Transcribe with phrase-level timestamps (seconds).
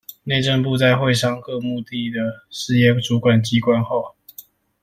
[0.23, 2.11] 內政部在會商各目的
[2.49, 4.15] 事業主管機關後